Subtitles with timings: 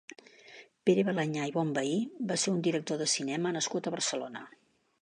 [0.89, 1.93] Pere Balañà i Bonvehí
[2.33, 4.47] va ser un director de cinema nascut a Barcelona.